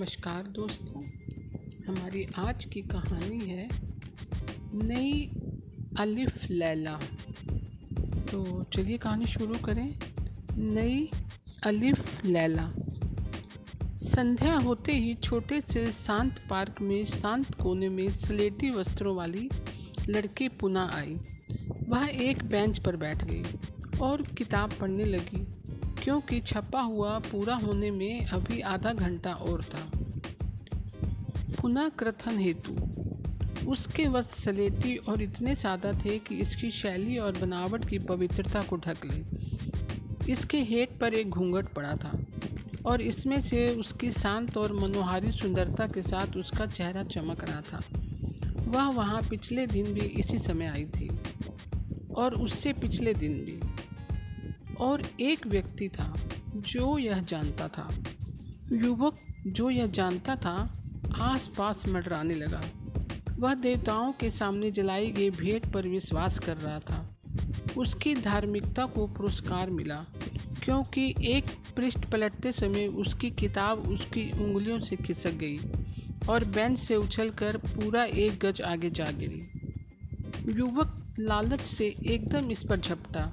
नमस्कार 0.00 0.42
दोस्तों, 0.42 1.02
हमारी 1.86 2.26
आज 2.36 2.64
की 2.64 2.82
कहानी 2.82 3.38
है 3.38 3.68
नई 4.74 5.30
अलिफ 5.98 6.50
लैला। 6.50 7.00
तो 8.32 8.62
चलिए 8.62 8.98
कहानी 8.98 9.24
शुरू 9.24 9.54
करें। 9.54 9.98
नई 10.56 11.10
अलिफ 11.62 12.24
लैला। 12.24 12.70
संध्या 13.84 14.56
होते 14.56 14.92
ही 14.92 15.14
छोटे 15.14 15.60
से 15.60 15.92
शांत 15.92 16.44
पार्क 16.50 16.80
में, 16.80 17.04
शांत 17.04 17.54
कोने 17.54 17.88
में 17.88 18.08
स्लेटी 18.08 18.70
वस्त्रों 18.70 19.16
वाली 19.16 19.50
लड़की 20.08 20.48
पुनः 20.48 20.90
आई। 20.94 21.16
वह 21.88 22.06
एक 22.06 22.42
बेंच 22.42 22.78
पर 22.78 22.96
बैठ 22.96 23.24
गई 23.24 23.42
और 24.00 24.22
किताब 24.22 24.72
पढ़ने 24.72 25.04
लगी। 25.04 25.49
क्योंकि 26.02 26.40
छपा 26.40 26.80
हुआ 26.80 27.18
पूरा 27.18 27.54
होने 27.54 27.90
में 27.90 28.26
अभी 28.26 28.60
आधा 28.60 28.92
घंटा 28.92 29.32
और 29.32 29.64
था। 29.64 29.90
पुनः 31.60 31.88
कथन 31.88 32.38
हेतु। 32.38 32.74
उसके 33.70 34.06
वस्त्र 34.08 34.42
सलेटी 34.42 34.96
और 34.96 35.22
इतने 35.22 35.54
सादा 35.54 35.92
थे 35.92 36.18
कि 36.18 36.34
इसकी 36.34 36.70
शैली 36.70 37.18
और 37.18 37.38
बनावट 37.38 37.88
की 37.88 37.98
पवित्रता 37.98 38.62
को 38.62 38.76
ढक 38.76 39.04
ले। 39.04 40.32
इसके 40.32 40.58
हेट 40.58 40.98
पर 41.00 41.14
एक 41.14 41.30
घूंघट 41.30 41.68
पड़ा 41.68 41.94
था 41.96 42.12
और 42.86 43.02
इसमें 43.02 43.40
से 43.40 43.66
उसकी 43.74 44.12
शांत 44.12 44.56
और 44.56 44.72
मनोहारी 44.72 45.32
सुंदरता 45.32 45.86
के 45.86 46.02
साथ 46.02 46.36
उसका 46.36 46.66
चेहरा 46.66 47.02
चमक 47.04 47.44
रहा 47.44 47.60
था। 47.60 47.80
वह 48.68 48.88
वहाँ 48.88 49.20
पिछले 49.30 49.66
दिन 49.66 49.92
भी 49.94 50.00
इसी 50.00 50.38
समय 50.38 50.66
आई 50.66 50.84
थी 50.84 51.10
और 52.14 52.34
उससे 52.34 52.72
पिछले 52.72 53.14
दिन 53.14 53.32
भी। 53.32 53.60
और 54.80 55.02
एक 55.20 55.46
व्यक्ति 55.46 55.88
था 55.88 56.14
जो 56.56 56.96
यह 56.98 57.20
जानता 57.22 57.68
था। 57.68 57.88
युवक 58.72 59.16
जो 59.46 59.70
यह 59.70 59.86
जानता 59.86 60.36
था 60.36 60.56
आस 61.22 61.48
पास 61.58 61.82
मंडराने 61.88 62.34
लगा। 62.34 62.62
वह 63.38 63.54
देवताओं 63.54 64.12
के 64.12 64.30
सामने 64.30 64.70
जलाई 64.70 65.10
गई 65.10 65.30
भेंट 65.30 65.72
पर 65.72 65.88
विश्वास 65.88 66.38
कर 66.38 66.56
रहा 66.56 66.78
था। 66.80 67.06
उसकी 67.78 68.14
धार्मिकता 68.14 68.84
को 68.86 69.06
पुरस्कार 69.06 69.70
मिला, 69.70 70.04
क्योंकि 70.64 71.14
एक 71.26 71.44
पृष्ठ 71.76 72.04
पलटते 72.04 72.52
समय 72.52 72.86
उसकी 72.86 73.30
किताब 73.30 73.88
उसकी 73.88 74.30
उंगलियों 74.44 74.78
से 74.80 74.96
खिसक 74.96 75.34
गई 75.34 75.58
और 76.28 76.44
बेंच 76.44 76.78
से 76.78 76.96
उछलकर 76.96 77.56
पूरा 77.56 78.04
एक 78.04 78.38
गज 78.38 78.60
आगे 78.62 78.90
जा 78.90 79.10
गिरी। 79.10 79.40
युवक 80.58 81.14
लालच 81.18 81.60
से 81.60 81.94
एकदम 82.06 82.50
इस 82.50 82.64
पर 82.64 82.76
झपटा। 82.76 83.30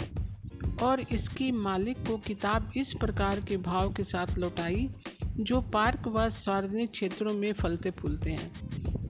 और 0.81 0.99
इसकी 0.99 1.51
मालिक 1.51 1.97
को 1.97 2.17
किताब 2.17 2.71
इस 2.77 2.93
प्रकार 2.93 3.39
के 3.39 3.57
भाव 3.57 3.93
के 3.93 4.03
साथ 4.03 4.37
लौटाई, 4.37 4.89
जो 5.37 5.61
पार्क 5.61 6.07
व 6.07 6.29
सार्वजनिक 6.29 6.91
क्षेत्रों 6.91 7.33
में 7.33 7.53
फलते 7.53 7.91
फूलते 7.91 8.31
हैं। 8.31 8.51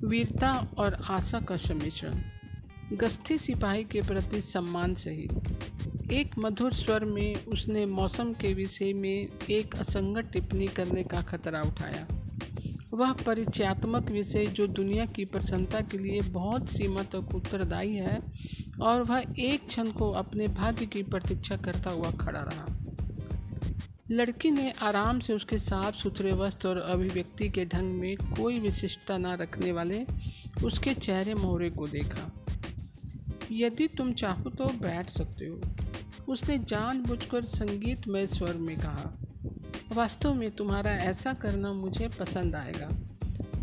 वीरता 0.07 0.67
और 0.77 0.93
आशा 0.93 1.39
का 1.39 1.57
सम्मिश्रण। 1.57 2.21
गस्ती 2.93 3.37
सिपाही 3.37 3.83
के 3.83 4.01
प्रति 4.01 4.41
सम्मान 4.41 4.95
सहित। 4.95 6.11
एक 6.11 6.31
मधुर 6.39 6.73
स्वर 6.73 7.05
में 7.05 7.35
उसने 7.35 7.85
मौसम 7.85 8.33
के 8.33 8.53
विषय 8.53 8.93
में 8.93 9.27
एक 9.49 9.75
असंगत 9.75 10.29
टिप्पणी 10.33 10.67
करने 10.67 11.03
का 11.03 11.21
खतरा 11.21 11.61
उठाया। 11.61 12.07
वह 12.93 13.11
परिचयात्मक 13.13 14.11
विषय 14.11 14.45
जो 14.45 14.67
दुनिया 14.67 15.05
की 15.05 15.25
प्रसन्नता 15.25 15.81
के 15.81 15.97
लिए 15.97 16.19
बहुत 16.21 16.69
सीमा 16.69 17.03
तक 17.03 17.35
उत्तरदायी 17.35 17.95
है 17.95 18.21
और 18.81 19.03
वह 19.03 19.23
एक 19.39 19.67
क्षण 19.67 19.91
को 19.91 20.11
अपने 20.11 20.47
भाग्य 20.47 20.85
की 20.85 21.03
प्रतीक्षा 21.03 21.57
करता 21.57 21.89
हुआ 21.89 22.11
खड़ा 22.11 22.39
रहा। 22.39 22.65
लड़की 24.11 24.51
ने 24.51 24.71
आराम 24.71 25.19
से 25.19 25.33
उसके 25.33 25.57
साफ़ 25.59 25.95
सुथरे 25.95 26.31
वस्त्र 26.31 26.67
और 26.67 26.77
अभिव्यक्ति 26.77 27.49
के 27.49 27.65
ढंग 27.65 27.91
में 27.91 28.15
कोई 28.17 28.59
विशिष्टता 28.59 29.17
न 29.17 29.25
रखने 29.25 29.71
वाले 29.71 30.05
उसके 30.65 30.93
चेहरे 30.93 31.33
मोहरे 31.33 31.69
को 31.69 31.87
देखा। 31.87 32.31
यदि 33.51 33.87
तुम 33.87 34.13
चाहो 34.13 34.49
तो 34.49 34.65
बैठ 34.65 35.09
सकते 35.09 35.45
हो, 35.45 35.61
उसने 36.33 36.57
जानबूझकर 36.57 37.45
संगीतमय 37.45 38.27
स्वर 38.27 38.53
में 38.53 38.77
कहा। 38.77 39.13
वास्तव 39.93 40.33
में 40.33 40.51
तुम्हारा 40.51 40.91
ऐसा 40.91 41.33
करना 41.33 41.73
मुझे 41.73 42.07
पसंद 42.07 42.55
आएगा। 42.55 42.87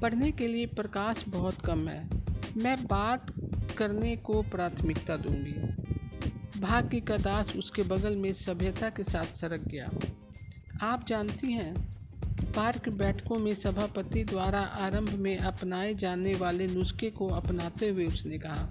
पढ़ने 0.00 0.30
के 0.30 0.48
लिए 0.48 0.66
प्रकाश 0.66 1.24
बहुत 1.28 1.60
कम 1.60 1.88
है। 1.88 2.08
मैं 2.56 2.76
बात 2.84 3.33
करने 3.78 4.16
को 4.16 4.42
प्राथमिकता 4.42 5.16
दूँगी। 5.16 6.60
भाग्य 6.60 7.00
का 7.00 7.16
दास 7.16 7.56
उसके 7.56 7.82
बगल 7.82 8.16
में 8.16 8.32
सभ्यता 8.32 8.88
के 8.88 9.02
साथ 9.02 9.36
सरक 9.36 9.68
गया। 9.68 9.90
आप 10.82 11.06
जानती 11.08 11.52
हैं, 11.52 11.74
पार्क 12.56 12.88
बैठकों 12.88 13.38
में 13.38 13.54
सभापति 13.54 14.24
द्वारा 14.24 14.60
आरंभ 14.60 15.10
में 15.14 15.36
अपनाए 15.38 15.94
जाने 15.94 16.34
वाले 16.34 16.66
नुस्खे 16.66 17.10
को 17.10 17.28
अपनाते 17.28 17.88
हुए 17.88 18.06
उसने 18.06 18.38
कहा, 18.38 18.68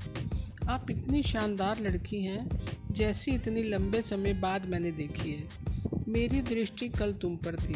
आप 0.70 0.92
इतनी 0.92 1.24
शानदार 1.24 1.80
लड़की 1.80 2.24
हैं, 2.24 2.50
जैसी 2.92 3.32
इतनी 3.32 3.64
लंबे 3.64 4.02
समय 4.02 4.34
बाद 4.34 4.66
मैंने 4.66 4.92
देखी 4.92 5.32
है। 5.32 6.02
मेरी 6.08 6.42
दृष्टि 6.42 6.90
कल 6.90 7.14
तुम 7.14 7.36
पर 7.36 7.56
थी। 7.56 7.76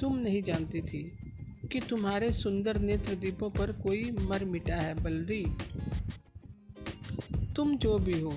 तुम 0.00 0.16
नहीं 0.16 0.42
जानती 0.42 0.80
थी 0.80 1.02
कि 1.72 1.80
तुम्हारे 1.80 2.32
सुंदर 2.32 2.78
नेत्र 2.78 3.14
दीपों 3.14 3.50
पर 3.50 3.72
कोई 3.72 4.10
मर 4.20 4.44
मिटा 4.44 4.76
है 4.76 4.94
बलरी। 5.02 5.44
तुम 7.58 7.76
जो 7.76 7.96
भी 7.98 8.20
हो, 8.20 8.30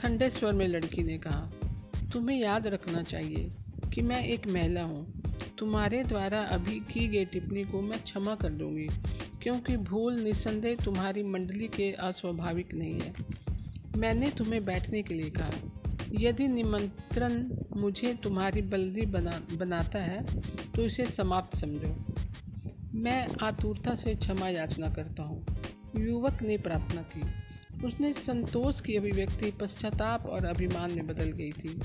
ठंडे 0.00 0.28
स्वर 0.30 0.52
में 0.52 0.66
लड़की 0.68 1.02
ने 1.02 1.18
कहा, 1.18 1.50
तुम्हें 2.12 2.36
याद 2.38 2.66
रखना 2.66 3.02
चाहिए 3.02 3.48
कि 3.94 4.02
मैं 4.02 4.22
एक 4.24 4.46
महिला 4.46 4.82
हूँ। 4.82 5.22
तुम्हारे 5.58 6.02
द्वारा 6.04 6.40
अभी 6.40 6.78
की 6.80 7.06
गई 7.08 7.24
टिप्पणी 7.24 7.64
को 7.64 7.80
मैं 7.82 7.98
क्षमा 8.02 8.34
कर 8.34 8.50
दूँगी, 8.50 8.86
क्योंकि 9.42 9.76
भूल 9.76 10.20
निस्संदेह 10.20 10.76
तुम्हारी 10.84 11.22
मंडली 11.22 11.68
के 11.68 11.90
अस्वाभाविक 11.90 12.74
नहीं 12.74 13.00
है। 13.00 13.12
मैंने 13.96 14.30
तुम्हें 14.30 14.64
बैठने 14.64 15.02
के 15.02 15.14
लिए 15.14 15.30
कहा, 15.30 15.50
यदि 16.20 16.46
निमंत्रण 16.46 17.50
मुझे 17.76 18.14
तुम्हारी 18.14 18.62
बलदी 18.62 19.06
बना, 19.06 19.40
बनाता 19.52 19.98
है 19.98 20.24
तो 20.72 20.82
इसे 20.82 21.06
समाप्त 21.06 21.58
समझो। 21.58 21.94
मैं 22.94 23.26
आतुरता 23.42 23.94
से 23.94 24.14
क्षमा 24.14 24.48
याचना 24.48 24.90
करता 24.90 25.22
हूँ। 25.22 25.46
युवक 25.98 26.42
ने 26.42 26.56
प्रार्थना 26.58 27.02
की। 27.02 27.43
उसने 27.84 28.12
संतोष 28.12 28.80
की 28.80 28.96
अभिव्यक्ति 28.96 29.50
पश्चाताप 29.50 30.26
और 30.26 30.44
अभिमान 30.44 30.92
में 30.92 31.06
बदल 31.06 31.30
गई 31.32 31.50
थी। 31.50 31.80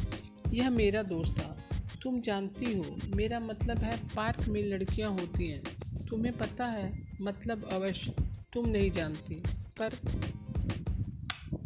यह 0.53 0.69
मेरा 0.69 1.03
दोस्त 1.03 1.39
था। 1.39 1.55
तुम 2.03 2.19
जानती 2.21 2.73
हो, 2.73 2.85
मेरा 3.15 3.39
मतलब 3.39 3.77
है 3.77 3.97
पार्क 4.15 4.47
में 4.47 4.61
लड़कियाँ 4.63 5.11
होती 5.11 5.47
हैं। 5.47 5.61
तुम्हें 6.09 6.37
पता 6.37 6.65
है 6.65 6.91
मतलब 7.21 7.67
अवश्य। 7.71 8.13
तुम 8.53 8.69
नहीं 8.69 8.91
जानती, 8.91 9.35
पर 9.79 9.89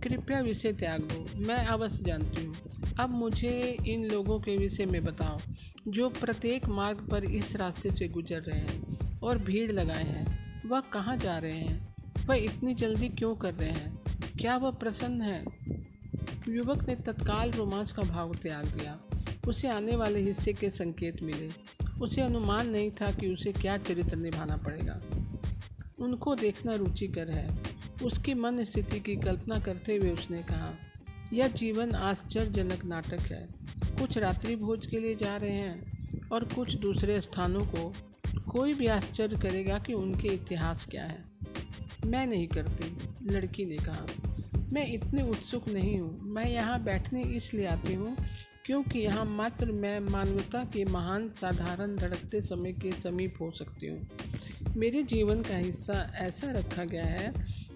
कृपया 0.03 0.39
विषय 0.39 0.73
त्याग 0.73 1.01
दो। 1.01 1.45
मैं 1.47 1.65
अवश्य 1.65 2.03
जानती 2.03 2.43
हूँ। 2.45 2.55
अब 2.99 3.09
मुझे 3.09 3.77
इन 3.87 4.05
लोगों 4.05 4.39
के 4.39 4.55
विषय 4.55 4.85
में 4.85 5.03
बताओ, 5.03 5.37
जो 5.87 6.09
प्रत्येक 6.09 6.67
मार्ग 6.69 7.07
पर 7.11 7.23
इस 7.23 7.55
रास्ते 7.55 7.91
से 7.91 8.07
गुजर 8.07 8.41
रहे 8.41 8.59
हैं 8.59 9.19
और 9.19 9.37
भीड़ 9.37 9.71
लगाए 9.71 10.03
हैं। 10.03 10.69
वह 10.69 10.79
कहाँ 10.93 11.17
जा 11.17 11.37
रहे 11.37 11.51
हैं? 11.51 11.95
वह 12.25 12.35
इतनी 12.35 12.73
जल्दी 12.75 13.09
क्यों 13.09 13.35
कर 13.35 13.53
रहे 13.53 13.69
हैं? 13.69 14.02
क्या 14.39 14.57
वह 14.57 14.71
प्रसन्न 14.71 15.21
है? 15.21 15.45
युवक 16.49 16.87
ने 16.87 16.95
तत्काल 16.95 17.51
रोमांच 17.51 17.91
का 17.91 18.01
भाव 18.01 18.33
त्याग 18.33 18.65
दिया। 18.65 18.99
उसे 19.47 19.67
आने 19.67 19.95
वाले 19.95 20.19
हिस्से 20.19 20.53
के 20.53 20.69
संकेत 20.69 21.23
मिले। 21.23 21.49
उसे 22.01 22.21
अनुमान 22.21 22.69
नहीं 22.69 22.91
था 22.91 23.11
कि 23.11 23.33
उसे 23.33 23.51
क्या 23.51 23.77
चरित्र 23.77 24.15
निभाना 24.15 24.57
पड़ेगा। 24.57 25.01
उनको 25.99 26.35
देखना 26.35 26.75
रुचिकर 26.75 27.29
है। 27.29 27.59
उसकी 28.03 28.33
मन 28.33 28.63
स्थिति 28.63 28.99
की 28.99 29.15
कल्पना 29.15 29.59
करते 29.59 29.95
हुए 29.95 30.11
उसने 30.11 30.43
कहा, 30.43 30.73
यह 31.33 31.47
जीवन 31.47 31.91
आश्चर्यजनक 31.91 32.85
नाटक 32.85 33.19
है। 33.19 33.47
कुछ 33.99 34.17
रात्रि 34.17 34.55
भोज 34.55 34.85
के 34.85 34.99
लिए 34.99 35.15
जा 35.15 35.37
रहे 35.37 35.57
हैं 35.57 36.29
और 36.29 36.43
कुछ 36.43 36.73
दूसरे 36.73 37.21
स्थानों 37.21 37.61
को। 37.61 37.93
कोई 38.51 38.73
भी 38.73 38.87
आश्चर्य 38.87 39.37
करेगा 39.37 39.79
कि 39.79 39.93
उनके 39.93 40.27
इतिहास 40.27 40.85
क्या 40.91 41.03
है। 41.03 41.25
मैं 42.05 42.25
नहीं 42.27 42.47
करती, 42.47 42.85
लड़की 43.31 43.65
ने 43.65 43.77
कहा। 43.77 44.05
मैं 44.73 44.85
इतनी 44.93 45.21
उत्सुक 45.21 45.67
नहीं 45.69 45.99
हूँ। 45.99 46.19
मैं 46.33 46.45
यहाँ 46.45 46.83
बैठने 46.83 47.21
इसलिए 47.37 47.65
आती 47.65 47.93
हूँ 47.93 48.15
क्योंकि 48.65 48.99
यहाँ 48.99 49.25
मात्र 49.25 49.71
मैं 49.71 49.99
मानवता 49.99 50.63
के 50.63 50.83
महान 50.85 51.27
साधारण 51.41 51.95
धड़कते 51.95 52.41
समय 52.41 52.71
के 52.73 52.91
समीप 52.91 53.41
हो 53.41 53.51
सकती 53.51 53.87
हूँ। 53.87 54.73
मेरे 54.77 55.03
जीवन 55.03 55.41
का 55.41 55.57
हिस्सा 55.57 55.99
ऐसा 56.17 56.51
रखा 56.51 56.83
गया 56.83 57.05
है 57.05 57.33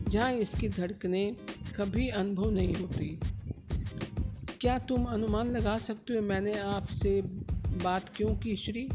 जहाँ 0.09 0.31
इसकी 0.33 0.69
धड़कने 0.69 1.25
कभी 1.77 2.07
अनुभव 2.09 2.51
नहीं 2.51 2.75
होती। 2.75 3.18
क्या 4.62 4.77
तुम 4.79 5.06
अनुमान 5.06 5.51
लगा 5.51 5.77
सकते 5.77 6.13
हो 6.13 6.21
मैंने 6.21 6.57
आपसे 6.59 7.21
बात 7.83 8.09
क्यों 8.15 8.35
की, 8.35 8.56
श्री? 8.56 8.88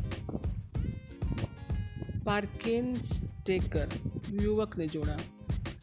पार्केन 2.27 2.95
टेकर 3.47 3.89
युवक 4.43 4.79
ने 4.79 4.87
जोड़ा। 4.87 5.17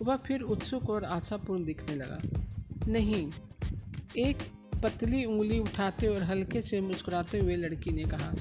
वह 0.03 0.15
फिर 0.15 0.41
उत्सुक 0.41 0.89
और 0.89 1.03
आशापूर्ण 1.03 1.65
दिखने 1.65 1.95
लगा। 1.95 2.17
नहीं। 2.87 3.31
एक 4.17 4.37
पतली 4.83 5.25
उंगली 5.25 5.59
उठाते 5.59 6.07
और 6.07 6.23
हल्के 6.23 6.61
से 6.61 6.81
मुस्कुराते 6.81 7.39
हुए 7.39 7.55
लड़की 7.55 7.91
ने 7.91 8.03
कहा, 8.03 8.33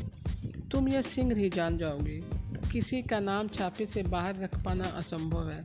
तुम 0.71 0.89
यह 0.89 1.03
सिंह 1.03 1.35
ही 1.35 1.49
जान 1.51 1.79
जाओगे। 1.79 2.21
किसी 2.73 3.03
का 3.03 3.21
नाम 3.21 3.49
छापे 3.49 3.87
से 3.87 4.03
बाहर 4.03 4.37
रख 4.37 4.65
पाना 4.65 4.85
असंभव 4.85 5.51
है। 5.51 5.65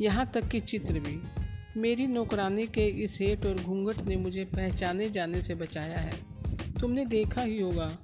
यहाँ 0.00 0.30
तक 0.34 0.48
कि 0.48 0.60
चित्र 0.60 1.00
भी। 1.00 1.20
मेरी 1.80 2.06
नौकरानी 2.06 2.66
के 2.66 2.86
इस 3.04 3.18
हेट 3.20 3.46
और 3.46 3.54
घूंघट 3.54 4.00
ने 4.00 4.16
मुझे 4.16 4.44
पहचाने 4.44 5.10
जाने 5.10 5.42
से 5.42 5.54
बचाया 5.54 5.98
है। 5.98 6.12
तुमने 6.80 7.04
देखा 7.04 7.42
ही 7.42 7.60
होगा 7.60 7.98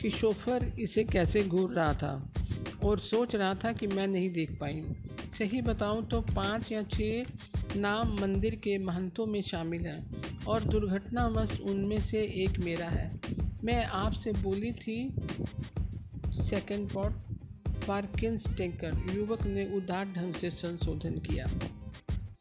कि 0.00 0.10
शोफर 0.10 0.72
इसे 0.80 1.04
कैसे 1.04 1.40
घूर 1.40 1.72
रहा 1.72 1.92
था। 1.92 2.33
और 2.84 3.00
सोच 3.00 3.34
रहा 3.36 3.54
था 3.54 3.72
कि 3.72 3.86
मैं 3.86 4.06
नहीं 4.06 4.30
देख 4.32 4.56
पाई 4.60 4.82
सही 5.38 5.60
बताऊँ 5.62 6.06
तो 6.08 6.20
पाँच 6.34 6.70
या 6.72 6.82
छः 6.82 7.22
नाम 7.76 8.16
मंदिर 8.20 8.54
के 8.54 8.76
महंतों 8.78 9.26
में 9.26 9.40
शामिल 9.42 9.86
हैं 9.86 10.44
और 10.44 10.64
दुर्घटनावश 10.64 11.58
उनमें 11.60 11.98
से 12.00 12.22
एक 12.44 12.58
मेरा 12.58 12.88
है। 12.88 13.10
मैं 13.64 13.84
आपसे 13.84 14.32
बोली 14.32 14.72
थी 14.72 14.96
सेकंड 16.42 16.90
पॉट 16.90 17.12
पार्किंस 17.86 18.44
टेंकर 18.56 19.14
युवक 19.14 19.46
ने 19.46 19.64
उदार 19.76 20.04
ढंग 20.06 20.34
से 20.34 20.50
संशोधन 20.50 21.18
किया। 21.26 21.46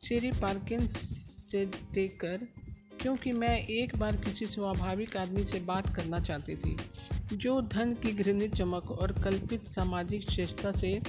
श्री 0.03 0.31
पार्किंस 0.31 0.97
से 1.51 1.65
टेकर 1.93 2.47
क्योंकि 3.01 3.31
मैं 3.31 3.57
एक 3.67 3.97
बार 3.97 4.15
किसी 4.15 4.45
स्वाभाविक 4.45 5.17
आदमी 5.17 5.43
से 5.43 5.59
बात 5.59 5.95
करना 5.95 6.19
चाहती 6.19 6.55
थी। 6.55 6.75
जो 7.35 7.59
धन 7.63 7.93
की 7.93 8.11
घृणित 8.13 8.55
चमक 8.55 8.91
और 8.91 9.11
कल्पित 9.23 9.67
सामाजिक 9.69 10.29
श्रेष्ठता 10.29 10.71
से 10.71 10.99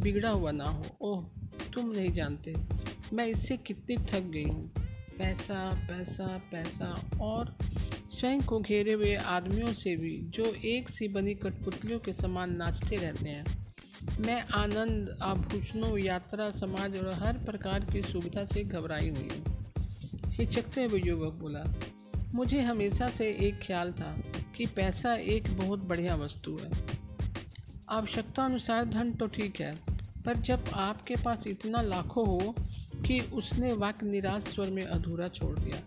बिगड़ा 0.00 0.30
हुआ 0.30 0.50
ना 0.50 0.64
हो। 0.64 0.84
ओह, 1.02 1.24
तुम 1.74 1.90
नहीं 1.92 2.10
जानते, 2.12 2.54
मैं 3.12 3.26
इससे 3.26 3.56
कितनी 3.56 3.96
थक 3.96 4.30
गई 4.30 4.44
हूँ। 4.44 4.70
पैसा 5.18 5.68
पैसा 5.88 6.26
पैसा 6.52 6.94
और 7.22 7.56
स्वयं 8.10 8.40
को 8.40 8.58
घेरे 8.60 8.92
हुए 8.92 9.14
आदमियों 9.14 9.72
से 9.74 9.94
भी, 9.96 10.12
जो 10.30 10.44
एक 10.44 10.88
सी 10.90 11.08
बनी 11.08 11.34
कठपुतलियों 11.34 11.98
के 11.98 12.12
समान 12.12 12.56
नाचते 12.56 12.96
रहते 12.96 13.28
हैं। 13.28 13.44
मैं 14.20 14.40
आनंद, 14.54 15.16
आभूषणों, 15.22 15.96
यात्रा, 15.98 16.50
समाज 16.50 16.96
और 16.96 17.12
हर 17.14 17.38
प्रकार 17.44 17.84
की 17.84 18.02
सुविधा 18.02 18.44
से 18.44 18.64
घबराई 18.64 19.08
हुई 19.08 19.28
हूँ। 19.28 20.30
हिचकते 20.32 20.84
हुए 20.84 21.00
युवक 21.00 21.34
बोला 21.34 21.64
मुझे 22.34 22.60
हमेशा 22.60 23.08
से 23.08 23.26
एक 23.40 23.58
ख्याल 23.62 23.92
था 23.92 24.16
कि 24.56 24.66
पैसा 24.66 25.14
एक 25.14 25.48
बहुत 25.58 25.80
बढ़िया 25.80 26.14
वस्तु 26.16 26.56
है। 26.56 26.70
आवश्यकता 27.88 28.44
अनुसार 28.44 28.84
धन 28.84 29.12
तो 29.12 29.26
ठीक 29.26 29.60
है, 29.60 29.72
पर 30.24 30.36
जब 30.38 30.64
आपके 30.74 31.14
पास 31.14 31.44
इतना 31.46 31.82
लाखों 31.82 32.26
हो 32.26 32.54
कि 33.06 33.18
उसने 33.34 33.72
वाक्य 33.74 34.06
निराश 34.06 34.42
स्वर 34.44 34.70
में 34.70 34.84
अधूरा 34.84 35.28
छोड़ 35.28 35.58
दिया, 35.58 35.82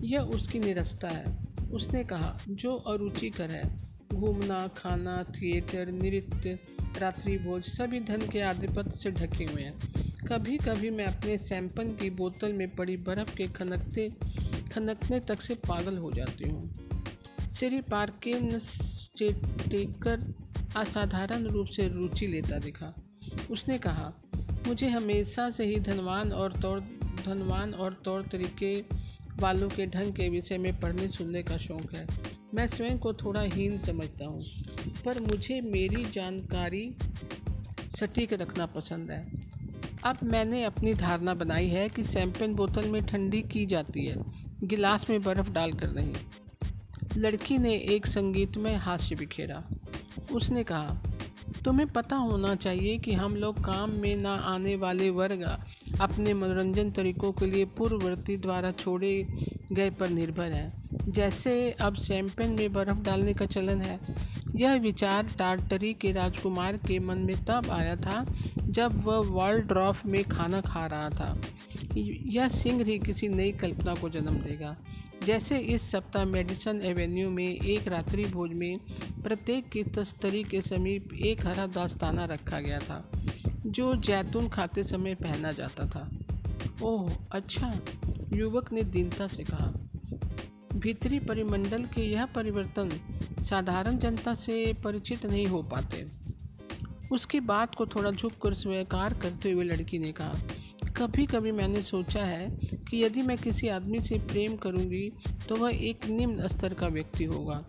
यह 0.00 0.20
उसकी 0.36 0.58
निरस्ता 0.58 1.08
है। 1.08 1.24
उसने 1.72 2.02
कहा, 2.04 2.36
जो 2.48 2.74
अरुचिकर 2.74 3.50
है 3.50 3.62
घूमना, 4.14 4.66
खाना, 4.76 5.22
थिएटर, 5.32 5.90
नृत्य, 5.92 6.58
रात्रि 7.00 7.36
भोज, 7.38 7.64
सभी 7.64 8.00
धन 8.00 8.28
के 8.28 8.40
आधिपत्य 8.40 8.98
से 8.98 9.10
ढके 9.10 9.44
हुए 9.44 9.62
हैं। 9.62 10.26
कभी 10.26 10.56
कभी 10.58 10.90
मैं 10.90 11.06
अपने 11.06 11.36
सैंपन 11.38 11.90
की 11.92 12.10
बोतल 12.10 12.52
में 12.52 12.68
पड़ी 12.68 12.96
बर्फ़ 12.98 13.34
के 13.36 13.46
खनकते 13.48 14.08
खनकने 14.76 15.20
तक 15.20 15.42
से 15.42 15.54
पागल 15.68 15.96
हो 15.98 16.10
जाती 16.12 16.48
हूँ। 16.48 17.54
श्री 17.58 17.80
पार्किन 17.80 18.58
स्टेकर 18.58 20.34
असाधारण 20.76 21.46
रूप 21.46 21.66
से 21.66 21.88
रुचि 21.88 22.26
लेता 22.26 22.58
दिखा। 22.58 22.92
उसने 23.50 23.78
कहा, 23.78 24.12
मुझे 24.66 24.88
हमेशा 24.88 25.48
से 25.50 25.64
ही 25.64 25.78
धनवान 25.80 26.32
और 26.32 26.52
तौर, 26.52 26.80
धनवान 27.24 27.74
और 27.74 28.00
तौर 28.04 28.22
तरीके 28.22 28.74
वालों 29.40 29.68
के 29.68 29.86
ढंग 29.86 30.12
के 30.12 30.28
विषय 30.28 30.58
में 30.58 30.72
पढ़ने 30.80 31.08
सुनने 31.08 31.42
का 31.42 31.56
शौक़ 31.58 31.96
है। 31.96 32.06
मैं 32.54 32.66
स्वयं 32.66 32.98
को 32.98 33.12
थोड़ा 33.14 33.40
हीन 33.40 33.78
समझता 33.78 34.26
हूँ, 34.26 34.44
पर 35.04 35.20
मुझे 35.20 35.60
मेरी 35.60 36.04
जानकारी 36.04 36.96
सटीक 37.98 38.32
रखना 38.32 38.66
पसंद 38.66 39.10
है। 39.10 39.24
अब 40.04 40.18
मैंने 40.22 40.64
अपनी 40.64 40.92
धारणा 40.94 41.34
बनाई 41.34 41.68
है 41.68 41.88
कि 41.88 42.04
सैम्पेन 42.04 42.54
बोतल 42.54 42.88
में 42.88 43.04
ठंडी 43.06 43.42
की 43.42 43.66
जाती 43.66 44.06
है। 44.06 44.16
गिलास 44.64 45.10
में 45.10 45.22
बर्फ़ 45.22 45.50
डाल 45.50 45.72
कर 45.72 45.86
रही 45.86 46.12
लड़की 47.16 47.58
ने 47.58 47.74
एक 47.74 48.06
संगीतमय 48.06 48.74
हास्य 48.74 49.14
बिखेरा 49.14 49.62
उसने 50.32 50.64
कहा, 50.64 51.02
तुम्हें 51.64 51.86
पता 51.88 52.16
होना 52.16 52.54
चाहिए 52.54 52.98
कि 52.98 53.12
हम 53.12 53.36
लोग 53.36 53.64
काम 53.64 53.90
में 53.90 54.16
ना 54.16 54.34
आने 54.34 54.76
वाले 54.76 55.10
वर्ग 55.10 55.42
अपने 56.00 56.34
मनोरंजन 56.34 56.90
तरीकों 56.90 57.32
के 57.32 57.46
लिए 57.46 57.64
पूर्ववर्ती 57.64 58.36
द्वारा 58.36 58.72
छोड़े 58.72 59.26
गए 59.72 59.90
पर 59.90 60.08
निर्भर 60.08 60.52
हैं। 60.52 60.85
जैसे 61.08 61.70
अब 61.70 61.96
शैम्पेन 61.96 62.52
में 62.52 62.72
बर्फ़ 62.72 62.98
डालने 62.98 63.34
का 63.34 63.46
चलन 63.46 63.82
है। 63.82 64.00
यह 64.56 64.74
विचार 64.74 65.26
टार्टरी 65.38 65.94
के 65.94 66.12
राजकुमार 66.12 66.76
के 66.76 66.98
मन 66.98 67.18
में 67.18 67.44
तब 67.44 67.70
आया 67.70 67.96
था, 67.96 68.24
जब 68.60 69.04
वह 69.04 69.16
वर्ल्ड 69.16 69.66
ड्रॉफ 69.66 70.06
में 70.06 70.24
खाना 70.24 70.60
खा 70.60 70.86
रहा 70.86 71.08
था। 71.08 71.40
यह 72.26 72.48
सिंह 72.48 72.84
ही 72.84 72.98
किसी 72.98 73.28
नई 73.28 73.52
कल्पना 73.52 73.94
को 73.94 74.08
जन्म 74.08 74.36
देगा। 74.36 74.76
जैसे 75.24 75.58
इस 75.58 75.90
सप्ताह 75.90 76.24
मेडिसन 76.24 76.80
एवेन्यू 76.80 77.30
में 77.30 77.48
एक 77.48 77.88
रात्रि 77.88 78.24
भोज 78.24 78.58
में 78.58 78.78
प्रत्येक 79.22 79.68
की 79.68 79.82
तस्तरी 79.82 80.42
के 80.42 80.60
समीप 80.60 81.14
एक 81.14 81.46
हरा 81.46 81.66
दास्ताना 81.66 82.24
रखा 82.24 82.60
गया 82.60 82.78
था, 82.78 83.10
जो 83.66 83.94
जैतून 83.94 84.48
खाते 84.48 84.84
समय 84.84 85.14
पहना 85.14 85.52
जाता 85.52 85.86
था। 85.86 86.10
ओह 86.82 87.12
अच्छा 87.32 87.80
युवक 88.32 88.72
ने 88.72 88.82
दीनता 88.82 89.26
से 89.26 89.44
कहा। 89.44 89.85
भीतरी 90.86 91.18
परिमंडल 91.18 91.84
के 91.84 92.02
यह 92.02 92.24
परिवर्तन 92.24 92.90
साधारण 93.44 93.96
जनता 93.98 94.34
से 94.34 94.72
परिचित 94.84 95.24
नहीं 95.26 95.46
हो 95.46 95.62
पाते। 95.62 96.04
उसकी 97.12 97.40
बात 97.40 97.74
को 97.74 97.86
थोड़ा 97.86 98.10
झुक 98.10 98.32
कर 98.42 98.54
स्वीकार 98.54 99.14
करते 99.14 99.50
हुए 99.50 99.64
लड़की 99.64 99.98
ने 99.98 100.12
कहा 100.12 100.34
कभी 100.96 101.26
कभी 101.26 101.52
मैंने 101.52 101.82
सोचा 101.82 102.24
है 102.24 102.48
कि 102.88 103.02
यदि 103.04 103.22
मैं 103.22 103.36
किसी 103.38 103.68
आदमी 103.68 104.00
से 104.00 104.18
प्रेम 104.28 104.56
करूँगी 104.56 105.10
तो 105.48 105.56
वह 105.56 105.84
एक 105.88 106.06
निम्न 106.06 106.48
स्तर 106.48 106.74
का 106.74 106.88
व्यक्ति 106.88 107.24
होगा, 107.24 107.62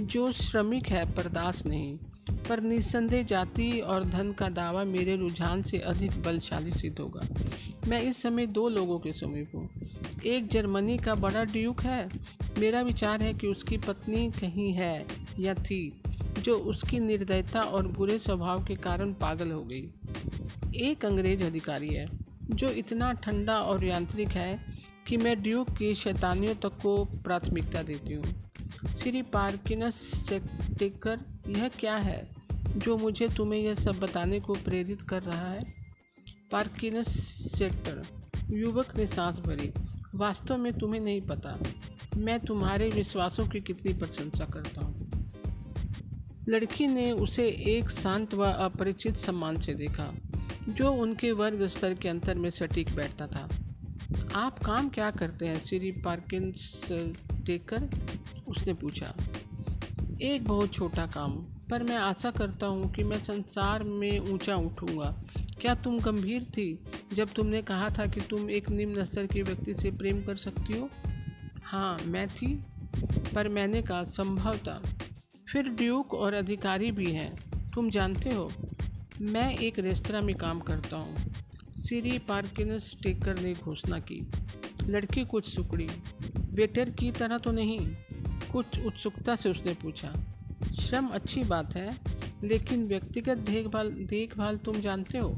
जो 0.00 0.32
श्रमिक 0.32 0.88
है 0.88 1.04
दास 1.28 1.66
नहीं, 1.66 1.96
पर 2.48 2.60
निस्संदेह 2.60 3.22
जाति 3.22 3.70
और 3.80 4.04
धन 4.04 4.32
का 4.32 4.48
दावा 4.54 4.84
मेरे 4.86 5.16
रुझान 5.16 5.62
से 5.62 5.78
अधिक 5.78 6.22
बलशाली 6.22 6.72
सिद्ध 6.72 6.98
होगा। 6.98 7.28
मैं 7.88 8.02
इस 8.02 8.22
समय 8.22 8.46
दो 8.46 8.68
लोगों 8.68 8.98
के 8.98 9.10
समीप 9.12 9.54
हूँ। 9.54 9.68
एक 10.26 10.48
जर्मनी 10.48 10.96
का 10.98 11.14
बड़ा 11.14 11.44
ड्यूक 11.44 11.82
है। 11.82 12.08
मेरा 12.58 12.80
विचार 12.80 13.22
है 13.22 13.34
कि 13.34 13.46
उसकी 13.46 13.76
पत्नी 13.76 14.30
कहीं 14.30 14.72
है 14.72 15.06
या 15.38 15.54
थी, 15.54 16.02
जो 16.38 16.54
उसकी 16.54 17.00
निर्दयता 17.00 17.60
और 17.60 17.86
बुरे 17.86 18.18
स्वभाव 18.18 18.64
के 18.64 18.74
कारण 18.74 19.12
पागल 19.12 19.50
हो 19.50 19.62
गई। 19.62 19.90
एक 20.82 21.04
अंग्रेज़ 21.04 21.42
अधिकारी 21.44 21.88
है, 21.88 22.06
जो 22.50 22.68
इतना 22.68 23.12
ठंडा 23.12 23.58
और 23.58 23.84
यांत्रिक 23.84 24.28
है 24.28 24.64
कि 25.08 25.16
मैं 25.16 25.42
ड्यूक 25.42 25.70
की 25.70 25.94
शैतानियों 25.94 26.54
तक 26.54 26.78
को 26.82 27.04
प्राथमिकता 27.04 27.82
देती 27.82 28.14
हूँ। 28.14 28.24
श्री 28.98 29.22
पार्किनस 29.22 29.94
सेक्टिकर 30.28 31.20
यह 31.48 31.68
क्या 31.68 31.96
है 31.96 32.28
जो 32.76 32.96
मुझे 32.96 33.28
तुम्हें 33.28 33.60
यह 33.60 33.74
सब 33.74 33.98
बताने 33.98 34.40
को 34.40 34.54
प्रेरित 34.54 35.02
कर 35.02 35.22
रहा 35.22 35.50
है? 35.52 35.60
पार्किनस 36.52 37.08
सेक्टर 37.58 38.02
युवक 38.50 38.96
ने 38.96 39.06
सांस 39.06 39.36
भरी। 39.36 39.72
वास्तव 40.14 40.56
में 40.56 40.72
तुम्हें 40.72 41.00
नहीं 41.00 41.20
पता, 41.20 41.58
मैं 42.16 42.38
तुम्हारे 42.40 42.88
विश्वासों 42.88 43.46
की 43.48 43.60
कितनी 43.60 43.92
प्रशंसा 43.92 44.44
करता 44.44 44.84
हूँ। 44.84 45.08
लड़की 46.48 46.86
ने 46.86 47.10
उसे 47.12 47.46
एक 47.68 47.90
शांत 47.90 48.34
व 48.34 48.44
अपरिचित 48.44 49.16
सम्मान 49.16 49.60
से 49.60 49.74
देखा, 49.74 50.12
जो 50.68 50.92
उनके 50.92 51.30
वर्ग 51.32 51.66
स्तर 51.66 51.94
के 51.94 52.08
अंतर 52.08 52.34
में 52.34 52.50
सटीक 52.50 52.94
बैठता 52.96 53.26
था। 53.26 53.48
आप 54.34 54.58
काम 54.58 54.88
क्या 54.88 55.10
करते 55.10 55.46
हैं? 55.46 55.56
श्री 55.56 55.90
पार्किंस 56.04 56.88
देखकर 56.90 57.88
उसने 58.48 58.72
पूछा। 58.72 59.14
एक 60.22 60.44
बहुत 60.44 60.72
छोटा 60.72 61.06
काम, 61.06 61.32
पर 61.70 61.82
मैं 61.82 61.96
आशा 61.96 62.30
करता 62.30 62.66
हूँ 62.66 62.90
कि 62.92 63.02
मैं 63.02 63.18
संसार 63.18 63.84
में 63.84 64.18
ऊँचा 64.32 64.56
उठूँगा। 64.56 65.14
क्या 65.60 65.74
तुम 65.74 65.98
गंभीर 65.98 66.44
थी? 66.44 66.72
जब 67.14 67.32
तुमने 67.32 67.62
कहा 67.62 67.88
था 67.88 68.06
कि 68.06 68.20
तुम 68.20 68.50
एक 68.50 68.70
निम्न 68.70 69.04
स्तर 69.04 69.26
के 69.26 69.42
व्यक्ति 69.42 69.74
से 69.74 69.90
प्रेम 69.90 70.22
कर 70.22 70.36
सकती 70.36 70.78
हो? 70.78 70.88
हाँ 71.64 71.98
मैं 72.06 72.28
थी, 72.28 72.54
पर 73.34 73.48
मैंने 73.48 73.82
कहा 73.82 74.04
संभव 74.04 74.56
था 74.56 74.82
फिर 75.52 75.68
ड्यूक 75.68 76.14
और 76.14 76.34
अधिकारी 76.34 76.90
भी 76.90 77.12
हैं। 77.12 77.34
तुम 77.74 77.90
जानते 77.90 78.30
हो, 78.30 78.50
मैं 79.20 79.58
एक 79.58 79.78
रेस्तरा 79.78 80.20
में 80.20 80.34
काम 80.36 80.60
करता 80.60 80.96
हूँ। 80.96 81.16
सीरी 81.78 82.18
पार्किनस 82.18 82.94
टेकर 83.02 83.40
ने 83.40 83.54
घोषणा 83.54 83.98
की। 83.98 84.26
लड़की 84.86 85.24
कुछ 85.24 85.54
सुकड़ी। 85.54 85.88
वेटर 86.36 86.90
की 86.90 87.10
तरह 87.12 87.38
तो 87.38 87.50
नहीं, 87.50 87.78
कुछ 88.52 88.80
उत्सुकता 88.86 89.36
से 89.36 89.48
उसने 89.48 89.74
पूछा। 89.74 90.12
श्रम 90.80 91.06
अच्छी 91.06 91.42
बात 91.42 91.76
है, 91.76 91.90
लेकिन 92.44 92.84
व्यक्तिगत 92.84 93.38
देखभाल 93.38 93.90
देखभाल 93.90 94.56
तुम 94.56 94.80
जानते 94.80 95.18
हो? 95.18 95.36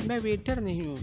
मैं 0.00 0.18
वेटर 0.18 0.60
नहीं 0.60 0.80
हूँ, 0.80 0.96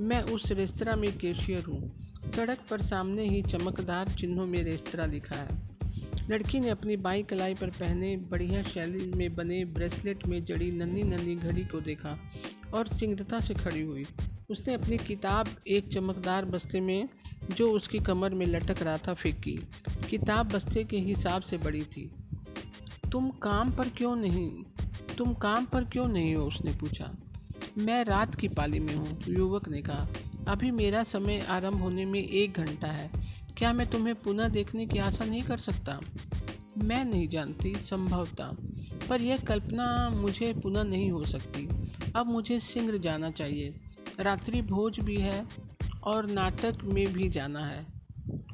मैं 0.00 0.20
उस 0.24 0.50
रेस्तरा 0.52 0.94
में 0.96 1.10
कैशियर 1.18 1.64
हूँ। 1.64 2.30
सड़क 2.36 2.58
पर 2.70 2.82
सामने 2.82 3.28
ही 3.28 3.42
चमकदार 3.42 4.08
चिन्हों 4.10 4.46
में 4.46 4.62
रेस्तरा 4.64 5.06
लिखा 5.06 5.36
है। 5.36 5.62
लड़की 6.30 6.60
ने 6.60 6.68
अपनी 6.68 6.96
बाई 6.96 7.22
कलाई 7.22 7.54
पर 7.54 7.70
पहने 7.70 8.16
बढ़िया 8.30 8.62
शैली 8.62 9.10
में 9.16 9.34
बने 9.34 9.64
ब्रेसलेट 9.64 10.26
में 10.26 10.44
जड़ी 10.44 10.70
नन्ही 10.72 11.02
नन्ही 11.02 11.34
घड़ी 11.36 11.64
को 11.64 11.80
देखा 11.80 12.16
और 12.74 12.88
सिंगता 12.88 13.40
से 13.40 13.54
खड़ी 13.54 13.82
हुई। 13.82 14.04
उसने 14.50 14.74
अपनी 14.74 14.96
किताब 14.98 15.48
एक 15.68 15.88
चमकदार 15.88 16.44
बस्ते 16.44 16.80
में, 16.80 17.08
जो 17.50 17.70
उसकी 17.70 17.98
कमर 17.98 18.34
में 18.34 18.46
लटक 18.46 18.82
रहा 18.82 18.96
था, 18.98 19.14
फेंकी। 19.14 19.56
किताब 20.10 20.48
बस्ते 20.48 20.84
के 20.84 20.98
हिसाब 21.00 21.42
से 21.42 21.58
बड़ी 21.58 21.82
थी। 21.86 22.10
तुम 23.12 23.28
काम 23.42 23.70
पर 23.72 23.88
क्यों 23.88 24.14
नहीं, 24.16 24.50
तुम 25.18 25.34
काम 25.34 25.66
पर 25.66 25.84
क्यों 25.84 26.08
नहीं 26.08 26.34
हो? 26.34 26.44
उसने 26.44 26.72
पूछा। 26.72 27.14
मैं 27.78 28.04
रात 28.04 28.34
की 28.34 28.48
पाली 28.48 28.80
में 28.80 28.94
हूँ 28.94 29.20
युवक 29.28 29.68
ने 29.68 29.82
कहा। 29.82 30.06
अभी 30.48 30.70
मेरा 30.70 31.04
समय 31.04 31.38
आरंभ 31.38 31.74
होने 31.74 32.04
में 32.04 32.28
एक 32.28 32.52
घंटा 32.52 32.86
है। 32.86 33.10
क्या 33.56 33.72
मैं 33.72 33.86
तुम्हें 33.90 34.14
पुनः 34.14 34.48
देखने 34.48 34.86
की 34.86 34.98
आशा 34.98 35.24
नहीं 35.24 35.42
कर 35.42 35.58
सकता? 35.58 36.00
मैं 36.78 37.04
नहीं 37.04 37.28
जानती, 37.28 37.74
संभवता। 37.74 38.56
पर 39.08 39.20
यह 39.20 39.36
कल्पना 39.36 40.10
मुझे 40.10 40.52
पुनः 40.52 40.82
नहीं 40.82 41.10
हो 41.10 41.24
सकती। 41.24 41.68
अब 42.16 42.26
मुझे 42.26 42.60
सिंगर 42.60 42.98
जाना 42.98 43.30
चाहिए। 43.30 43.74
रात्रि 44.20 44.62
भोज 44.62 45.00
भी 45.00 45.16
है 45.16 45.46
और 46.04 46.30
नाटक 46.30 46.78
में 46.84 47.12
भी 47.12 47.28
जाना 47.28 47.66
है। 47.66 47.86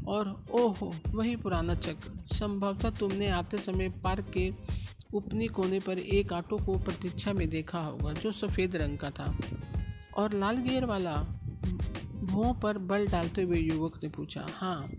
और 0.06 0.44
ओहो, 0.52 0.94
वही 1.08 1.36
पुराना 1.36 1.74
चक्र। 1.74 2.36
संभवतः 2.36 2.90
तुमने 2.90 3.28
आते 3.28 3.58
समय 3.58 3.88
पार्क 3.88 4.30
के 4.34 4.52
उपनी 5.14 5.46
कोने 5.46 5.80
पर 5.80 5.98
एक 5.98 6.32
ऑटो 6.32 6.56
को 6.56 6.78
प्रतीक्षा 6.78 7.32
में 7.32 7.50
देखा 7.50 7.78
होगा, 7.78 8.12
जो 8.12 8.32
सफ़ेद 8.32 8.76
रंग 8.76 8.98
का 8.98 9.10
था। 9.10 9.38
और 10.16 10.32
लाल 10.34 10.56
गियर 10.56 10.84
वाला 10.84 11.16
भों 12.14 12.54
पर 12.54 12.78
बल 12.78 13.06
डालते 13.06 13.42
हुए 13.42 13.58
युवक 13.58 14.00
ने 14.02 14.08
पूछा 14.08 14.46
हाँ 14.50 14.90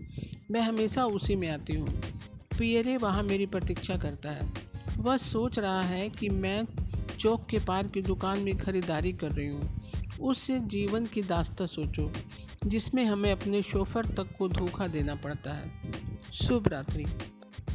मैं 0.50 0.60
हमेशा 0.60 1.04
उसी 1.04 1.36
में 1.36 1.48
आती 1.48 1.76
हूँ। 1.76 1.88
पियरे, 2.58 2.96
वहाँ 2.96 3.22
मेरी 3.22 3.46
प्रतीक्षा 3.46 3.96
करता 3.96 4.30
है। 4.30 4.52
वह 4.98 5.16
सोच 5.16 5.58
रहा 5.58 5.82
है 5.82 6.10
कि 6.10 6.28
मैं 6.28 6.64
चौक 7.20 7.46
के 7.50 7.58
पार 7.58 7.86
की 7.86 8.02
दुकान 8.02 8.38
में 8.38 8.58
खरीदारी 8.58 9.12
कर 9.12 9.30
रही 9.30 9.48
हूँ। 9.48 9.82
उससे 10.20 10.60
जीवन 10.60 11.06
की 11.06 11.22
दास्ता 11.22 11.66
सोचो, 11.66 12.12
जिसमें 12.66 13.04
हमें 13.04 13.32
अपने 13.32 13.62
शोफर 13.62 14.04
तक 14.06 14.34
को 14.38 14.48
धोखा 14.48 14.86
देना 14.86 15.14
पड़ता 15.14 15.52
है। 15.52 15.70
शुभ 16.34 16.68
रात्रि। 16.68 17.04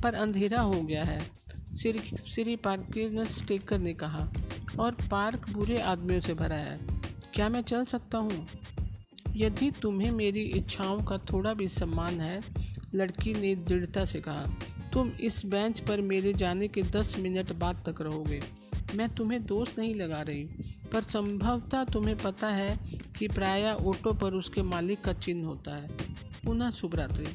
पर 0.04 0.14
अंधेरा 0.14 0.62
हो 0.62 0.82
गया 0.82 1.04
है। 1.04 1.20
श्री 1.78 2.56
पार्किनस 2.56 3.48
टेकर 3.48 3.80
ने 3.80 3.94
कहा 3.94 4.28
और 4.80 4.92
पार्क 5.12 5.50
बुरे 5.50 5.78
आदमियों 5.78 6.22
से 6.22 6.34
भरा 6.34 6.56
है। 6.56 6.80
क्या 7.34 7.50
मैं 7.50 7.62
चल 7.62 7.86
सकता 7.86 8.18
हूँ? 8.18 8.48
यदि 9.36 9.72
तुम्हें 9.72 10.12
मेरी 10.12 10.42
इच्छाओं 10.42 11.00
का 11.00 11.18
थोड़ा 11.18 11.54
भी 11.54 11.68
सम्मान 11.68 12.22
है, 12.22 12.42
लड़की 12.96 13.34
ने 13.34 13.56
दृढ़ता 13.56 14.06
से 14.06 14.22
कहा, 14.22 14.46
तुम 14.94 15.10
इस 15.10 15.42
बेंच 15.46 15.80
पर 15.80 16.02
मेरे 16.02 16.34
जाने 16.34 16.68
के 16.68 16.82
दस 16.82 17.16
मिनट 17.20 17.54
बाद 17.54 17.84
तक 17.90 18.02
रहोगे। 18.02 18.42
मैं 18.96 19.10
तुम्हें 19.10 19.46
दोष 19.46 19.78
नहीं 19.78 19.96
लगा 19.96 20.22
रही, 20.22 20.44
पर 20.94 21.04
संभवतः 21.04 21.84
तुम्हें 21.84 22.18
पता 22.18 22.48
है 22.48 22.78
कि 23.20 23.28
प्रायः 23.28 23.72
ऑटो 23.72 24.14
पर 24.14 24.34
उसके 24.34 24.62
मालिक 24.62 25.02
का 25.02 25.14
चिन्ह 25.14 25.48
होता 25.48 25.76
है। 25.76 25.90
पुनः 26.46 26.72
शुभ 26.72 26.96
रात्रि। 26.96 27.26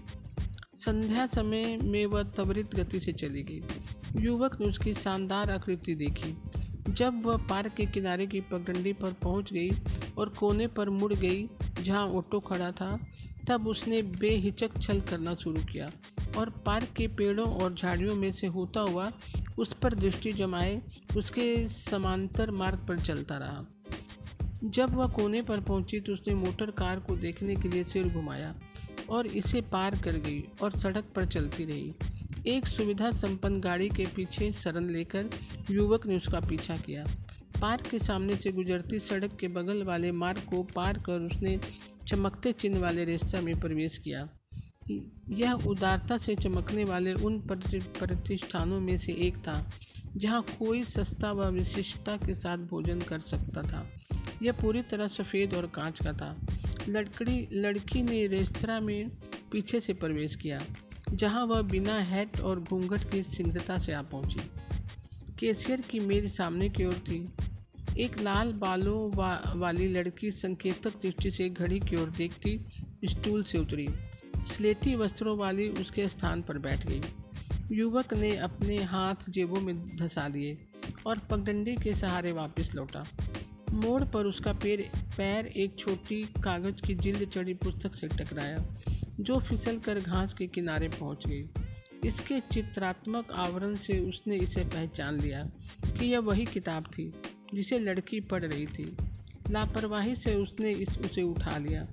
संध्या 0.81 1.27
समय 1.27 1.79
में 1.83 2.07
वह 2.07 2.23
त्वरित 2.23 2.75
गति 2.75 3.01
से 3.01 3.13
चली 3.13 3.43
गई। 3.43 3.63
युवक 4.17 4.61
ने 4.61 4.67
उसकी 4.67 4.95
शानदार 4.95 5.51
आकृति 5.51 5.95
देखी। 5.95 6.37
जब 6.89 7.23
वह 7.25 7.37
पार्क 7.49 7.73
के 7.73 7.87
किनारे 7.87 8.27
की 8.27 8.41
पगडंडी 8.43 8.93
पर 8.93 9.13
पहुँच 9.23 9.53
गई 9.53 9.71
और 10.19 10.29
कोने 10.29 10.67
पर 10.69 10.91
मुड़ 10.91 11.13
गई 11.13 11.49
जहाँ 11.81 12.07
ऑटो 12.09 12.41
खड़ा 12.41 12.71
था, 12.73 12.99
तब 13.49 13.67
उसने 13.69 14.01
बेहिचक 14.03 14.81
छल 14.83 15.01
करना 15.01 15.35
शुरू 15.35 15.63
किया 15.63 15.89
और 16.39 16.51
पार्क 16.67 16.89
के 16.97 17.07
पेड़ों 17.09 17.47
और 17.55 17.75
झाड़ियों 17.75 18.15
में 18.15 18.33
से 18.33 18.47
होता 18.47 18.81
हुआ 18.81 19.11
उस 19.59 19.73
पर 19.73 19.95
दृष्टि 19.95 20.33
जमाए, 20.33 20.81
उसके 21.17 21.69
समांतर 21.69 22.51
मार्ग 22.51 22.87
पर 22.89 22.99
चलता 22.99 23.39
रहा। 23.39 23.65
जब 24.65 24.95
वह 24.95 25.07
कोने 25.07 25.43
पर 25.43 25.61
पहुँची 25.61 26.01
तो 26.01 26.13
उसने 26.13 26.35
मोटर 26.35 26.71
कार 26.71 27.01
को 27.01 27.17
देखने 27.17 27.57
के 27.57 27.69
लिए 27.69 27.85
सिर 27.85 28.09
घुमाया 28.09 28.55
और 29.11 29.27
इसे 29.27 29.61
पार 29.73 29.95
कर 30.05 30.17
गई 30.19 30.43
और 30.63 30.79
सड़क 30.79 31.13
पर 31.17 31.27
चलती 31.27 31.65
रही। 31.65 31.93
एक 32.47 32.67
सुविधा 32.67 33.11
संपन्न 33.11 33.61
गाड़ी 33.61 33.89
के 33.89 34.05
पीछे 34.07 34.51
शरण 34.53 34.89
लेकर 34.91 35.29
युवक 35.71 36.07
ने 36.07 36.17
उसका 36.17 36.41
पीछा 36.41 36.77
किया। 36.77 37.05
पार्क 37.61 37.87
के 37.87 37.99
सामने 37.99 38.37
से 38.37 38.51
गुजरती 38.51 38.99
सड़क 38.99 39.37
के 39.41 39.49
बगल 39.49 39.83
वाले 39.83 40.11
मार्ग 40.13 40.41
को 40.51 40.63
पार 40.75 40.99
कर 40.99 41.21
उसने 41.21 41.59
चमकते 42.09 42.53
चिन्ह 42.53 42.81
वाले 42.81 43.05
रेस्ता 43.05 43.41
में 43.41 43.55
प्रवेश 43.61 43.99
किया। 43.99 44.29
यह 45.31 45.67
उदारता 45.67 46.19
से 46.19 46.35
चमकने 46.35 46.85
वाले 46.85 47.13
उन 47.15 47.39
प्रतिष्ठानों 47.49 48.81
में 48.81 48.99
से 48.99 49.13
एक 49.27 49.37
था, 49.39 49.71
जहाँ 50.17 50.43
कोई 50.59 50.85
सस्ता 50.85 51.33
व 51.33 51.51
विशिष्टता 51.51 52.17
के 52.17 52.35
साथ 52.35 52.59
भोजन 52.71 53.01
कर 53.01 53.21
सकता 53.21 53.63
था। 53.63 53.89
यह 54.43 54.53
पूरी 54.53 54.83
तरह 54.83 55.09
सफ़ेद 55.09 55.55
और 55.55 55.67
कांच 55.67 55.99
का 56.03 56.13
था। 56.13 56.37
लड़की 56.89 57.49
लड़की 57.53 58.03
ने 58.03 58.27
रेस्तरा 58.27 58.81
में 58.81 59.09
पीछे 59.53 59.81
से 59.81 59.93
प्रवेश 59.93 60.35
किया। 60.37 60.59
जहाँ 61.13 61.45
वह 61.47 61.63
बिना 61.63 61.95
हैट 61.95 62.41
और 62.41 62.61
घूंघट 62.61 63.11
की 63.11 63.23
सिंगता 63.23 63.79
से 63.79 63.93
आ 63.93 64.03
पहुँची। 64.03 64.41
केशियर 65.39 65.81
की 65.81 66.01
मेज 66.01 66.37
सामने 66.37 66.69
की 66.69 66.85
ओर 66.85 66.95
थी। 66.95 67.29
एक 67.99 68.21
लाल 68.21 68.53
बालों 68.53 69.11
वा, 69.17 69.43
वाली 69.57 69.89
लड़की 69.89 70.31
संकेतक 70.31 70.91
दृष्टि 70.91 71.31
से 71.31 71.49
घड़ी 71.49 71.81
की 71.81 71.97
ओर 71.97 72.11
देखती 72.11 72.59
स्टूल 73.05 73.43
से 73.43 73.59
उतरी। 73.59 73.89
स्लेटी 74.37 74.95
वस्त्रों 74.95 75.37
वाली 75.39 75.69
उसके 75.69 76.09
स्थान 76.09 76.43
पर 76.43 76.59
बैठ 76.59 76.87
गई। 76.87 77.01
युवक 77.73 78.15
ने 78.15 78.37
अपने 78.37 78.77
हाथ 78.77 79.31
जेबों 79.31 79.61
में 79.61 79.87
धसा 79.87 80.29
लिए 80.29 80.59
और 81.07 81.19
पगडंडी 81.19 81.77
के 81.77 81.93
सहारे 81.93 82.33
वापस 82.33 82.71
लौटा। 82.75 83.05
मोड़ 83.73 84.05
पर 84.05 84.27
उसका 84.27 84.53
पैर 84.53 84.91
पैर 85.17 85.47
एक 85.47 85.79
छोटी 85.79 86.23
कागज़ 86.23 86.87
की 86.87 86.95
जिल्द 86.95 87.29
चढ़ी 87.29 87.55
पुस्तक 87.55 87.95
से 87.95 88.09
टकराया। 88.09 88.67
जो 89.21 89.39
फिसल 89.41 89.79
कर 89.79 90.01
घास 90.01 90.35
के 90.35 90.47
किनारे 90.47 90.89
पहुँच 90.89 91.27
गई। 91.27 92.09
इसके 92.09 92.39
चित्रात्मक 92.53 93.33
आवरण 93.33 93.75
से 93.77 93.99
उसने 94.01 94.37
इसे 94.37 94.65
पहचान 94.65 95.21
लिया 95.21 95.43
कि 95.89 96.07
यह 96.07 96.21
वही 96.21 96.45
किताब 96.45 96.85
थी, 96.89 97.13
जिसे 97.55 97.79
लड़की 97.79 98.21
पढ़ 98.21 98.45
रही 98.45 98.67
थी। 98.67 98.97
लापरवाही 99.51 100.15
से 100.17 100.35
उसने 100.35 100.71
इस 100.73 100.99
उसे 100.99 101.23
उठा 101.23 101.57
लिया 101.59 101.87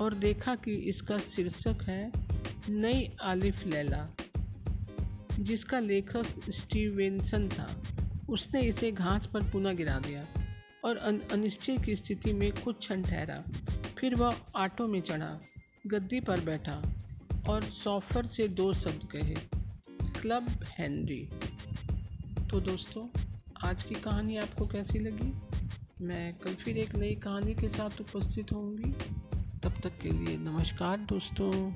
और 0.00 0.14
देखा 0.14 0.54
कि 0.56 0.74
इसका 0.88 1.18
शीर्षक 1.18 1.82
है, 1.82 2.12
नई 2.68 3.10
आलिफ 3.22 3.66
लैला, 3.66 4.06
जिसका 5.40 5.78
लेखक 5.80 6.50
स्टीवेंसन 6.50 7.48
था। 7.48 7.68
उसने 8.28 8.60
इसे 8.60 8.90
घास 8.92 9.28
पर 9.34 9.50
पुनः 9.50 9.72
गिरा 9.72 9.98
दिया 9.98 10.26
और 10.84 10.96
अनिश्चय 11.32 11.76
की 11.76 11.96
स्थिति 11.96 12.32
में 12.32 12.50
कुछ 12.54 12.78
क्षण 12.78 13.02
ठहरा, 13.02 13.42
फिर 13.98 14.14
वह 14.14 14.36
ऑटो 14.56 14.86
में 14.86 15.00
चढ़ा। 15.00 15.38
गद्दी 15.86 16.20
पर 16.20 16.40
बैठा 16.40 16.82
और 17.48 17.62
सॉफर 17.62 18.26
से 18.26 18.48
दो 18.48 18.72
शब्द 18.72 19.08
कहे, 19.16 19.34
क्लब 20.20 20.46
हेनरी। 20.78 21.28
तो 22.50 22.60
दोस्तों, 22.60 23.06
आज 23.64 23.82
की 23.82 23.94
कहानी 23.94 24.36
आपको 24.36 24.66
कैसी 24.66 24.98
लगी? 24.98 25.32
मैं 26.04 26.34
कल 26.34 26.54
फिर 26.54 26.76
एक 26.76 26.96
नई 26.96 27.14
कहानी 27.14 27.54
के 27.54 27.68
साथ 27.68 28.00
उपस्थित 28.00 28.52
होंगी। 28.52 28.92
तब 29.60 29.72
तक 29.84 29.92
के 30.02 30.10
लिए 30.10 30.36
नमस्कार 30.36 30.98
दोस्तों। 30.98 31.72